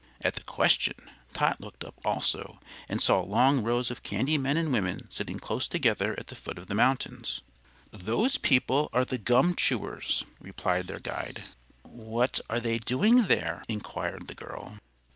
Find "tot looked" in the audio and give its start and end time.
1.31-1.83